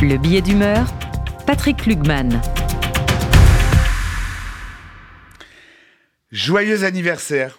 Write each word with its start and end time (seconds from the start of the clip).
Le 0.00 0.16
billet 0.16 0.40
d'humeur, 0.42 0.86
Patrick 1.44 1.84
Lugman. 1.84 2.40
Joyeux 6.30 6.84
anniversaire 6.84 7.58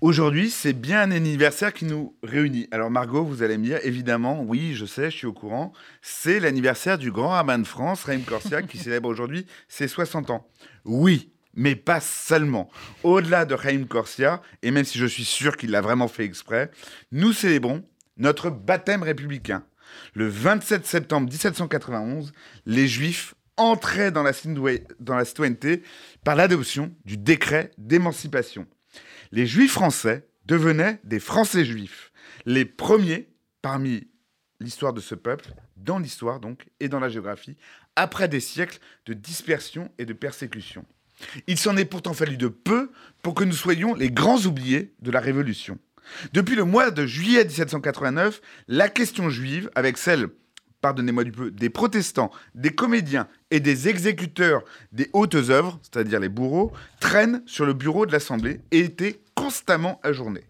Aujourd'hui, 0.00 0.50
c'est 0.50 0.72
bien 0.72 1.02
un 1.02 1.12
anniversaire 1.12 1.72
qui 1.72 1.84
nous 1.84 2.16
réunit. 2.24 2.66
Alors 2.72 2.90
Margot, 2.90 3.22
vous 3.22 3.44
allez 3.44 3.58
me 3.58 3.64
dire, 3.64 3.78
évidemment, 3.84 4.42
oui, 4.42 4.74
je 4.74 4.86
sais, 4.86 5.08
je 5.08 5.16
suis 5.16 5.26
au 5.28 5.32
courant, 5.32 5.72
c'est 6.00 6.40
l'anniversaire 6.40 6.98
du 6.98 7.12
grand 7.12 7.28
rabbin 7.28 7.60
de 7.60 7.66
France, 7.66 8.02
Raïm 8.02 8.22
Corsia, 8.22 8.62
qui 8.62 8.78
célèbre 8.78 9.08
aujourd'hui 9.08 9.46
ses 9.68 9.86
60 9.86 10.30
ans. 10.30 10.48
Oui, 10.84 11.30
mais 11.54 11.76
pas 11.76 12.00
seulement. 12.00 12.70
Au-delà 13.04 13.44
de 13.44 13.54
Raïm 13.54 13.86
Corsia, 13.86 14.42
et 14.62 14.72
même 14.72 14.84
si 14.84 14.98
je 14.98 15.06
suis 15.06 15.24
sûr 15.24 15.56
qu'il 15.56 15.70
l'a 15.70 15.80
vraiment 15.80 16.08
fait 16.08 16.24
exprès, 16.24 16.72
nous 17.12 17.32
célébrons 17.32 17.84
notre 18.16 18.50
baptême 18.50 19.04
républicain. 19.04 19.62
Le 20.14 20.28
27 20.28 20.86
septembre 20.86 21.28
1791, 21.28 22.32
les 22.66 22.88
Juifs 22.88 23.34
entraient 23.56 24.10
dans 24.10 24.22
la, 24.22 24.32
dans 25.00 25.24
citoyenneté 25.24 25.82
par 26.24 26.36
l'adoption 26.36 26.94
du 27.04 27.16
décret 27.16 27.70
d'émancipation. 27.78 28.66
Les 29.30 29.46
Juifs 29.46 29.72
français 29.72 30.26
devenaient 30.46 31.00
des 31.04 31.20
Français 31.20 31.64
juifs, 31.64 32.12
les 32.46 32.64
premiers 32.64 33.28
parmi 33.60 34.08
l'histoire 34.60 34.92
de 34.92 35.00
ce 35.00 35.14
peuple, 35.14 35.52
dans 35.76 35.98
l'histoire 35.98 36.40
donc, 36.40 36.66
et 36.80 36.88
dans 36.88 37.00
la 37.00 37.08
géographie, 37.08 37.56
après 37.96 38.28
des 38.28 38.40
siècles 38.40 38.78
de 39.06 39.14
dispersion 39.14 39.90
et 39.98 40.04
de 40.04 40.12
persécution. 40.12 40.84
Il 41.46 41.58
s'en 41.58 41.76
est 41.76 41.84
pourtant 41.84 42.14
fallu 42.14 42.36
de 42.36 42.48
peu 42.48 42.90
pour 43.22 43.34
que 43.34 43.44
nous 43.44 43.52
soyons 43.52 43.94
les 43.94 44.10
grands 44.10 44.40
oubliés 44.40 44.94
de 45.00 45.10
la 45.10 45.20
Révolution. 45.20 45.78
Depuis 46.32 46.54
le 46.54 46.64
mois 46.64 46.90
de 46.90 47.06
juillet 47.06 47.44
1789, 47.44 48.40
la 48.68 48.88
question 48.88 49.30
juive, 49.30 49.70
avec 49.74 49.98
celle, 49.98 50.28
pardonnez-moi 50.80 51.24
du 51.24 51.32
peu, 51.32 51.50
des 51.50 51.70
protestants, 51.70 52.30
des 52.54 52.70
comédiens 52.70 53.28
et 53.50 53.60
des 53.60 53.88
exécuteurs 53.88 54.62
des 54.92 55.08
hautes 55.12 55.34
œuvres, 55.34 55.80
c'est-à-dire 55.82 56.20
les 56.20 56.28
bourreaux, 56.28 56.72
traîne 57.00 57.42
sur 57.46 57.64
le 57.64 57.72
bureau 57.72 58.04
de 58.04 58.12
l'Assemblée 58.12 58.60
et 58.70 58.80
était 58.80 59.22
constamment 59.34 60.00
ajournée. 60.02 60.44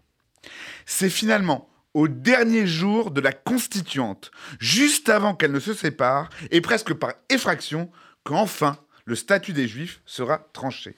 C'est 0.85 1.09
finalement 1.09 1.69
au 1.93 2.07
dernier 2.07 2.65
jour 2.65 3.11
de 3.11 3.21
la 3.21 3.31
constituante, 3.31 4.31
juste 4.59 5.09
avant 5.09 5.35
qu'elle 5.35 5.51
ne 5.51 5.59
se 5.59 5.73
sépare, 5.73 6.29
et 6.49 6.59
presque 6.59 6.93
par 6.93 7.13
effraction, 7.29 7.91
qu'enfin 8.23 8.77
le 9.05 9.15
statut 9.15 9.53
des 9.53 9.67
Juifs 9.67 10.01
sera 10.05 10.39
tranché. 10.53 10.95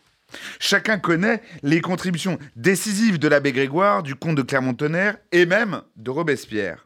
Chacun 0.60 0.98
connaît 0.98 1.42
les 1.64 1.82
contributions 1.82 2.38
décisives 2.56 3.20
de 3.20 3.28
l'abbé 3.28 3.52
Grégoire, 3.52 4.04
du 4.04 4.16
comte 4.16 4.36
de 4.36 4.42
Clermont-Tonnerre 4.42 5.18
et 5.32 5.46
même 5.46 5.82
de 5.96 6.12
Robespierre. 6.12 6.86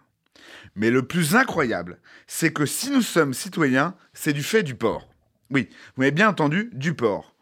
Mais 0.75 0.92
le 0.92 1.03
plus 1.03 1.36
incroyable, 1.36 2.00
c'est 2.27 2.53
que 2.53 2.66
si 2.66 2.92
nous 2.92 3.02
sommes 3.02 3.33
citoyens, 3.33 3.95
c'est 4.14 4.33
du 4.33 4.44
fait 4.44 4.64
du 4.64 4.75
porc. 4.75 5.09
Oui, 5.50 5.70
vous 5.95 6.03
avez 6.03 6.11
bien 6.11 6.30
entendu, 6.30 6.70
du 6.73 6.94
porc. 6.94 7.33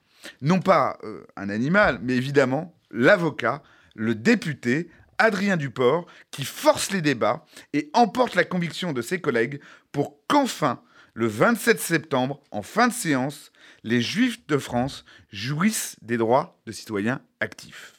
Non 0.42 0.60
pas 0.60 0.98
euh, 1.04 1.26
un 1.36 1.50
animal, 1.50 2.00
mais 2.02 2.16
évidemment 2.16 2.74
l'avocat, 2.92 3.62
le 3.96 4.16
député, 4.16 4.90
Adrien 5.18 5.58
Duport, 5.58 6.06
qui 6.32 6.46
force 6.46 6.92
les 6.92 7.02
débats 7.02 7.46
et 7.74 7.90
emporte 7.94 8.36
la 8.36 8.44
conviction 8.44 8.94
de 8.94 9.02
ses 9.02 9.20
collègues 9.20 9.60
pour 9.92 10.20
qu'enfin, 10.28 10.82
le 11.18 11.26
27 11.26 11.80
septembre, 11.80 12.44
en 12.52 12.62
fin 12.62 12.90
de 12.90 12.94
séance, 12.94 13.52
les 13.84 14.02
Juifs 14.02 14.46
de 14.46 14.60
France 14.60 15.04
jouissent 15.32 15.96
des 16.04 16.16
droits 16.16 16.62
de 16.68 16.72
citoyens 16.72 17.22
actifs. 17.40 17.96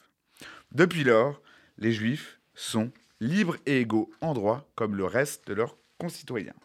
Depuis 0.71 1.03
lors, 1.03 1.41
les 1.77 1.91
Juifs 1.91 2.39
sont 2.55 2.93
libres 3.19 3.57
et 3.65 3.81
égaux 3.81 4.09
en 4.21 4.33
droit 4.33 4.71
comme 4.75 4.95
le 4.95 5.03
reste 5.03 5.45
de 5.47 5.53
leurs 5.53 5.75
concitoyens. 5.97 6.55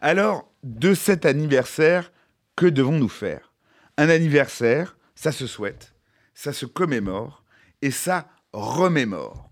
Alors, 0.00 0.48
de 0.62 0.94
cet 0.94 1.26
anniversaire, 1.26 2.12
que 2.54 2.66
devons-nous 2.66 3.08
faire? 3.08 3.52
Un 3.96 4.08
anniversaire, 4.08 4.96
ça 5.16 5.32
se 5.32 5.48
souhaite, 5.48 5.94
ça 6.32 6.52
se 6.52 6.64
commémore 6.64 7.42
et 7.82 7.90
ça 7.90 8.28
remémore. 8.52 9.49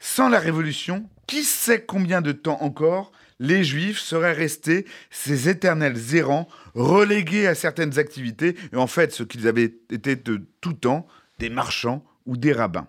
Sans 0.00 0.30
la 0.30 0.40
Révolution, 0.40 1.08
qui 1.26 1.44
sait 1.44 1.84
combien 1.84 2.22
de 2.22 2.32
temps 2.32 2.62
encore 2.62 3.12
les 3.38 3.64
Juifs 3.64 4.00
seraient 4.00 4.32
restés 4.32 4.86
ces 5.10 5.48
éternels 5.48 6.14
errants, 6.14 6.48
relégués 6.74 7.46
à 7.46 7.54
certaines 7.54 7.98
activités, 7.98 8.56
et 8.72 8.76
en 8.76 8.86
fait 8.86 9.12
ce 9.12 9.22
qu'ils 9.22 9.46
avaient 9.46 9.74
été 9.90 10.16
de 10.16 10.42
tout 10.60 10.72
temps, 10.72 11.06
des 11.38 11.50
marchands 11.50 12.04
ou 12.26 12.36
des 12.36 12.52
rabbins. 12.52 12.88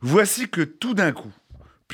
Voici 0.00 0.48
que 0.48 0.62
tout 0.62 0.94
d'un 0.94 1.12
coup, 1.12 1.32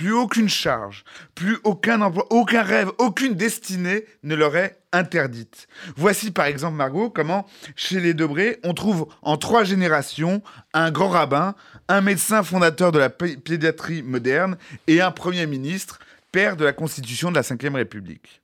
plus 0.01 0.15
aucune 0.15 0.49
charge, 0.49 1.05
plus 1.35 1.59
aucun 1.63 2.01
emploi, 2.01 2.27
aucun 2.31 2.63
rêve, 2.63 2.91
aucune 2.97 3.35
destinée 3.35 4.07
ne 4.23 4.35
leur 4.35 4.57
est 4.57 4.81
interdite. 4.93 5.69
Voici 5.95 6.31
par 6.31 6.47
exemple, 6.47 6.77
Margot, 6.77 7.11
comment 7.11 7.47
chez 7.77 8.01
les 8.01 8.15
Debré, 8.15 8.61
on 8.65 8.73
trouve 8.73 9.09
en 9.21 9.37
trois 9.37 9.63
générations 9.63 10.43
un 10.73 10.91
grand 10.91 11.11
rabbin, 11.11 11.55
un 11.89 12.01
médecin 12.01 12.43
fondateur 12.43 12.93
de 12.93 12.99
la 12.99 13.11
pédiatrie 13.11 14.03
moderne 14.03 14.57
et 14.87 15.03
un 15.03 15.11
premier 15.11 15.47
ministre 15.47 15.99
père 16.33 16.57
de 16.57 16.65
la 16.65 16.73
Constitution 16.73 17.31
de 17.31 17.37
la 17.37 17.43
Ve 17.43 17.75
République. 17.75 18.41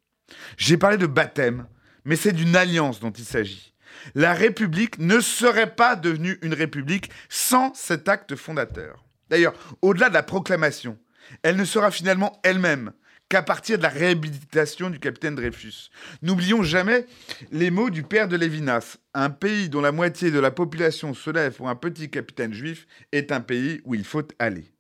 J'ai 0.59 0.77
parlé 0.77 0.99
de 0.99 1.07
baptême, 1.07 1.67
mais 2.05 2.17
c'est 2.17 2.33
d'une 2.35 2.55
alliance 2.55 3.01
dont 3.01 3.13
il 3.13 3.25
s'agit. 3.25 3.73
La 4.15 4.35
République 4.35 4.99
ne 4.99 5.21
serait 5.21 5.75
pas 5.75 5.97
devenue 5.97 6.39
une 6.43 6.53
République 6.53 7.11
sans 7.31 7.73
cet 7.73 8.11
acte 8.11 8.37
fondateur. 8.37 9.07
D'ailleurs, 9.31 9.55
au-delà 9.81 10.11
de 10.11 10.15
la 10.15 10.23
proclamation, 10.23 10.99
elle 11.43 11.57
ne 11.57 11.65
sera 11.65 11.91
finalement 11.91 12.41
elle-même 12.43 12.93
qu'à 13.29 13.43
partir 13.43 13.79
de 13.79 13.83
la 13.83 13.89
réhabilitation 13.89 14.91
du 14.91 15.01
capitaine 15.01 15.35
Dreyfus. 15.35 15.91
N'oublions 16.23 16.63
jamais 16.63 17.07
les 17.51 17.71
mots 17.71 17.91
du 17.91 18.03
père 18.03 18.29
de 18.29 18.37
Lévinas. 18.37 18.99
Un 19.15 19.31
pays 19.31 19.69
dont 19.69 19.81
la 19.81 19.93
moitié 19.93 20.31
de 20.31 20.39
la 20.39 20.51
population 20.51 21.13
se 21.13 21.31
lève 21.31 21.55
pour 21.55 21.69
un 21.69 21.75
petit 21.75 22.09
capitaine 22.09 22.53
juif 22.53 22.87
est 23.13 23.33
un 23.33 23.41
pays 23.41 23.81
où 23.85 23.95
il 23.95 24.05
faut 24.05 24.27
aller. 24.39 24.73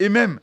Et 0.00 0.08
même 0.08 0.40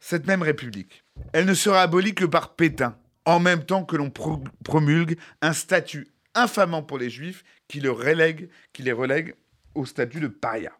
cette 0.00 0.26
même 0.26 0.42
République, 0.42 1.02
elle 1.32 1.46
ne 1.46 1.54
sera 1.54 1.82
abolie 1.82 2.14
que 2.14 2.26
par 2.26 2.56
Pétain, 2.56 2.98
en 3.24 3.40
même 3.40 3.64
temps 3.64 3.84
que 3.84 3.96
l'on 3.96 4.10
promulgue 4.10 5.18
un 5.40 5.54
statut 5.54 6.08
infamant 6.34 6.82
pour 6.82 6.98
les 6.98 7.10
Juifs 7.10 7.44
qui, 7.68 7.80
les 7.80 7.88
relègue 7.88 9.34
au 9.74 9.86
statut 9.86 10.20
de 10.20 10.28
paria. 10.28 10.72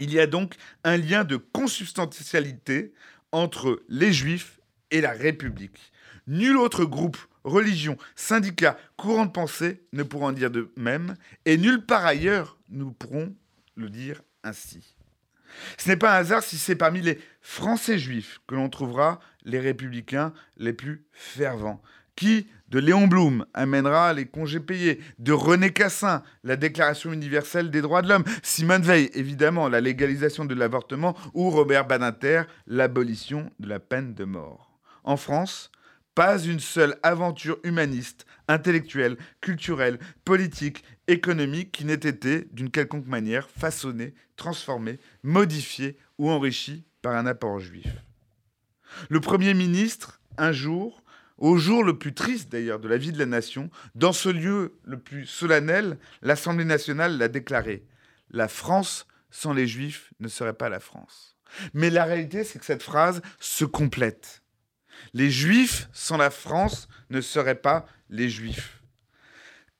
Il 0.00 0.12
y 0.12 0.20
a 0.20 0.26
donc 0.26 0.54
un 0.84 0.96
lien 0.96 1.24
de 1.24 1.36
consubstantialité 1.36 2.92
entre 3.30 3.82
les 3.88 4.12
Juifs 4.12 4.60
et 4.90 5.00
la 5.00 5.12
République. 5.12 5.92
Nul 6.26 6.56
autre 6.56 6.84
groupe, 6.84 7.16
religion, 7.44 7.96
syndicat, 8.14 8.76
courant 8.96 9.26
de 9.26 9.32
pensée 9.32 9.82
ne 9.92 10.02
pourra 10.02 10.26
en 10.26 10.32
dire 10.32 10.50
de 10.50 10.70
même, 10.76 11.16
et 11.44 11.56
nulle 11.56 11.84
part 11.84 12.06
ailleurs 12.06 12.58
nous 12.68 12.92
pourrons 12.92 13.34
le 13.74 13.90
dire 13.90 14.22
ainsi. 14.44 14.94
Ce 15.78 15.88
n'est 15.88 15.96
pas 15.96 16.16
un 16.16 16.20
hasard 16.20 16.42
si 16.42 16.56
c'est 16.56 16.76
parmi 16.76 17.00
les 17.00 17.18
Français 17.40 17.98
juifs 17.98 18.40
que 18.46 18.54
l'on 18.54 18.68
trouvera 18.68 19.20
les 19.44 19.60
républicains 19.60 20.32
les 20.56 20.72
plus 20.72 21.04
fervents. 21.12 21.82
Qui, 22.14 22.46
de 22.68 22.78
Léon 22.78 23.06
Blum, 23.06 23.46
amènera 23.54 24.12
les 24.12 24.26
congés 24.26 24.60
payés, 24.60 25.00
de 25.18 25.32
René 25.32 25.70
Cassin, 25.72 26.22
la 26.44 26.56
Déclaration 26.56 27.12
universelle 27.12 27.70
des 27.70 27.80
droits 27.80 28.02
de 28.02 28.08
l'homme, 28.08 28.24
Simone 28.42 28.82
Veil, 28.82 29.10
évidemment, 29.14 29.68
la 29.68 29.80
légalisation 29.80 30.44
de 30.44 30.54
l'avortement, 30.54 31.16
ou 31.32 31.50
Robert 31.50 31.86
Badinter, 31.86 32.42
l'abolition 32.66 33.50
de 33.58 33.68
la 33.68 33.80
peine 33.80 34.14
de 34.14 34.24
mort? 34.24 34.78
En 35.04 35.16
France, 35.16 35.72
pas 36.14 36.38
une 36.38 36.60
seule 36.60 36.98
aventure 37.02 37.58
humaniste, 37.64 38.26
intellectuelle, 38.48 39.16
culturelle, 39.40 39.98
politique, 40.24 40.84
économique 41.08 41.72
qui 41.72 41.84
n'ait 41.84 41.94
été, 41.94 42.48
d'une 42.52 42.70
quelconque 42.70 43.06
manière, 43.06 43.48
façonnée, 43.48 44.14
transformée, 44.36 44.98
modifiée 45.22 45.96
ou 46.18 46.30
enrichie 46.30 46.84
par 47.00 47.16
un 47.16 47.26
apport 47.26 47.58
juif. 47.58 47.86
Le 49.08 49.20
Premier 49.20 49.54
ministre, 49.54 50.20
un 50.36 50.52
jour, 50.52 51.02
au 51.38 51.56
jour 51.56 51.82
le 51.82 51.98
plus 51.98 52.14
triste 52.14 52.52
d'ailleurs 52.52 52.78
de 52.78 52.88
la 52.88 52.98
vie 52.98 53.12
de 53.12 53.18
la 53.18 53.26
nation, 53.26 53.70
dans 53.94 54.12
ce 54.12 54.28
lieu 54.28 54.78
le 54.84 54.98
plus 54.98 55.26
solennel, 55.26 55.98
l'Assemblée 56.20 56.64
nationale 56.64 57.18
l'a 57.18 57.28
déclaré. 57.28 57.84
La 58.30 58.48
France 58.48 59.06
sans 59.30 59.52
les 59.52 59.66
Juifs 59.66 60.12
ne 60.20 60.28
serait 60.28 60.52
pas 60.52 60.68
la 60.68 60.80
France. 60.80 61.36
Mais 61.74 61.90
la 61.90 62.04
réalité, 62.04 62.44
c'est 62.44 62.58
que 62.58 62.64
cette 62.64 62.82
phrase 62.82 63.22
se 63.40 63.64
complète. 63.64 64.41
Les 65.14 65.30
Juifs 65.30 65.88
sans 65.92 66.16
la 66.16 66.30
France 66.30 66.88
ne 67.10 67.20
seraient 67.20 67.60
pas 67.60 67.86
les 68.10 68.28
Juifs. 68.28 68.82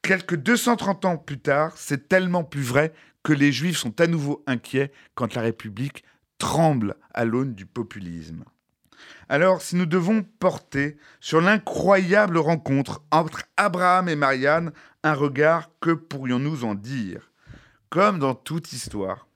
Quelques 0.03 0.37
230 0.37 1.05
ans 1.05 1.17
plus 1.17 1.39
tard, 1.39 1.73
c'est 1.77 2.09
tellement 2.09 2.45
plus 2.45 2.63
vrai 2.63 2.93
que 3.23 3.33
les 3.33 3.53
Juifs 3.53 3.79
sont 3.79 4.01
à 4.01 4.07
nouveau 4.07 4.43
inquiets 4.47 4.93
quand 5.15 5.35
la 5.35 5.43
République 5.43 6.05
tremble 6.39 6.97
à 7.15 7.25
l'aune 7.25 7.55
du 7.55 7.67
populisme. 7.67 8.45
Alors, 9.29 9.63
si 9.63 9.77
nous 9.77 9.87
devons 9.87 10.23
porter 10.23 10.97
sur 11.21 11.41
l'incroyable 11.41 12.39
rencontre 12.39 13.03
entre 13.11 13.45
Abraham 13.57 14.09
et 14.09 14.17
Marianne 14.17 14.73
un 15.05 15.15
regard, 15.15 15.71
que 15.81 15.93
pourrions-nous 15.93 16.65
en 16.65 16.75
dire? 16.75 17.31
Comme 17.91 18.19
dans 18.19 18.35
toute 18.35 18.73
histoire, 18.73 19.27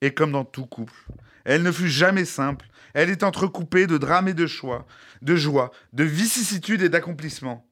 et 0.00 0.12
comme 0.12 0.32
dans 0.32 0.44
tout 0.44 0.66
couple, 0.66 1.06
Elle 1.46 1.62
ne 1.62 1.70
fut 1.70 1.88
jamais 1.88 2.24
simple. 2.24 2.66
Elle 2.92 3.08
est 3.08 3.22
entrecoupée 3.22 3.86
de 3.86 3.98
drames 3.98 4.26
et 4.26 4.34
de 4.34 4.48
choix, 4.48 4.84
de 5.22 5.36
joie, 5.36 5.70
de 5.92 6.02
vicissitudes 6.02 6.82
et 6.82 6.88
d'accomplissements. 6.88 7.70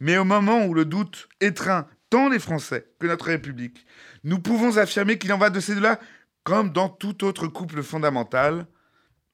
Mais 0.00 0.18
au 0.18 0.24
moment 0.24 0.66
où 0.66 0.74
le 0.74 0.84
doute 0.84 1.28
étreint 1.40 1.86
tant 2.10 2.28
les 2.28 2.40
Français 2.40 2.90
que 2.98 3.06
notre 3.06 3.26
République, 3.26 3.86
nous 4.24 4.40
pouvons 4.40 4.76
affirmer 4.76 5.18
qu'il 5.18 5.32
en 5.32 5.38
va 5.38 5.50
de 5.50 5.60
ces 5.60 5.74
deux-là 5.76 6.00
comme 6.42 6.72
dans 6.72 6.88
tout 6.88 7.24
autre 7.24 7.46
couple 7.46 7.84
fondamental, 7.84 8.66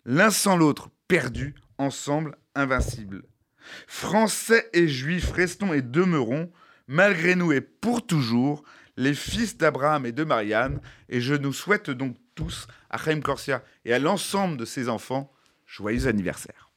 l'un 0.05 0.31
sans 0.31 0.59
l'autre 0.59 0.91
perdu, 1.09 1.55
ensemble 1.79 2.37
invincible. 2.55 3.23
Français 3.87 4.69
et 4.75 4.87
Juifs 4.87 5.33
restons 5.33 5.73
et 5.73 5.81
demeurons, 5.81 6.53
malgré 6.89 7.35
nous 7.37 7.53
et 7.53 7.63
pour 7.63 8.07
toujours, 8.07 8.65
les 8.99 9.15
fils 9.15 9.57
d'Abraham 9.57 10.05
et 10.05 10.13
de 10.13 10.25
Marianne, 10.25 10.81
et 11.09 11.23
je 11.23 11.35
nous 11.35 11.55
souhaite 11.55 11.89
donc 11.89 12.17
à 12.91 12.99
Chaim 12.99 13.21
Corsia 13.21 13.63
et 13.85 13.93
à 13.93 13.99
l'ensemble 13.99 14.57
de 14.57 14.65
ses 14.65 14.89
enfants, 14.89 15.33
joyeux 15.67 16.07
anniversaire. 16.07 16.68